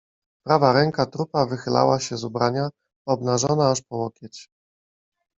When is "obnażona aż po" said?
3.07-3.95